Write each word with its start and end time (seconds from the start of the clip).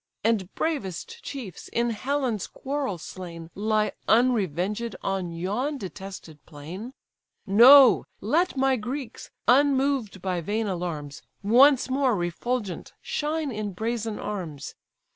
And 0.23 0.51
bravest 0.55 1.21
chiefs, 1.21 1.67
in 1.67 1.91
Helen's 1.91 2.47
quarrel 2.47 2.97
slain, 2.97 3.51
Lie 3.53 3.91
unrevenged 4.07 4.95
on 5.03 5.31
yon 5.31 5.77
detested 5.77 6.43
plain? 6.47 6.95
No: 7.45 8.05
let 8.19 8.57
my 8.57 8.77
Greeks, 8.77 9.29
unmoved 9.47 10.19
by 10.19 10.41
vain 10.41 10.65
alarms, 10.65 11.21
Once 11.43 11.87
more 11.87 12.15
refulgent 12.15 12.93
shine 13.03 13.51
in 13.51 13.73
brazen 13.73 14.17
arms. 14.17 14.73